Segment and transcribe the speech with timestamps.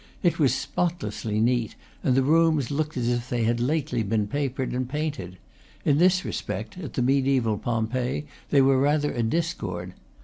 [0.23, 4.71] It was spotlessly neat, and the rooms looked as if they had lately been papered
[4.73, 5.37] and painted:
[5.85, 9.93] in this respect, at the mediaeval Pompeii, they were rather a discord.